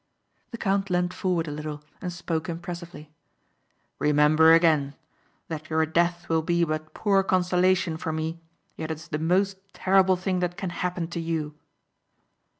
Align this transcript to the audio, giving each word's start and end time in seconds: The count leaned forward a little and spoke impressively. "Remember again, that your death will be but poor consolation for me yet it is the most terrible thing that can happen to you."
The 0.49 0.57
count 0.57 0.89
leaned 0.89 1.13
forward 1.13 1.47
a 1.47 1.51
little 1.51 1.83
and 2.01 2.11
spoke 2.11 2.49
impressively. 2.49 3.11
"Remember 3.99 4.51
again, 4.51 4.95
that 5.47 5.69
your 5.69 5.85
death 5.85 6.27
will 6.27 6.41
be 6.41 6.63
but 6.63 6.95
poor 6.95 7.21
consolation 7.21 7.97
for 7.97 8.11
me 8.11 8.41
yet 8.75 8.89
it 8.89 8.95
is 8.95 9.09
the 9.09 9.19
most 9.19 9.57
terrible 9.75 10.15
thing 10.15 10.39
that 10.39 10.57
can 10.57 10.71
happen 10.71 11.07
to 11.09 11.19
you." 11.19 11.53